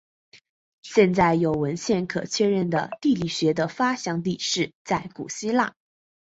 [0.81, 5.75] 现在有文献可确认的地理学的发祥地是在古代希腊。